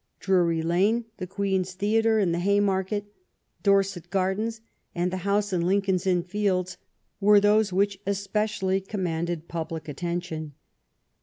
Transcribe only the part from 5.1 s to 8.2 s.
the house in Lincoln's Inn Fields were those which